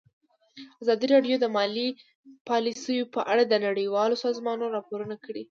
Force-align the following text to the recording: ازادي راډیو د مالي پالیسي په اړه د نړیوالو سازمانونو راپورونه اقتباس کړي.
ازادي 0.83 1.05
راډیو 1.13 1.35
د 1.39 1.45
مالي 1.55 1.87
پالیسي 2.49 2.97
په 3.15 3.21
اړه 3.31 3.43
د 3.47 3.53
نړیوالو 3.67 4.21
سازمانونو 4.25 4.73
راپورونه 4.75 5.13
اقتباس 5.15 5.25
کړي. 5.27 5.39